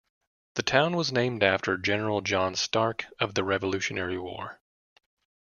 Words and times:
The 0.55 0.63
town 0.63 0.97
was 0.97 1.11
named 1.11 1.43
after 1.43 1.77
General 1.77 2.21
John 2.21 2.55
Stark 2.55 3.05
of 3.19 3.35
the 3.35 3.43
Revolutionary 3.43 4.17
War. 4.17 4.59